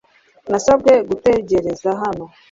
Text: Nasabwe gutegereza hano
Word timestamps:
Nasabwe 0.51 0.91
gutegereza 1.09 1.89
hano 2.01 2.23